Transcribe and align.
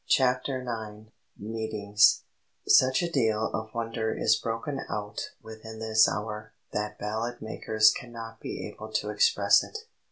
CHAPTER 0.07 0.61
IX 0.63 1.11
MEETINGS 1.37 2.23
"Such 2.67 3.03
a 3.03 3.11
deal 3.11 3.51
of 3.53 3.71
wonder 3.75 4.17
is 4.17 4.35
broken 4.35 4.79
out 4.89 5.29
within 5.43 5.77
this 5.77 6.09
hour 6.09 6.53
that 6.73 6.97
ballad 6.97 7.39
makers 7.39 7.91
cannot 7.91 8.39
be 8.39 8.67
able 8.67 8.91
to 8.93 9.11
express 9.11 9.63
it." 9.63 9.85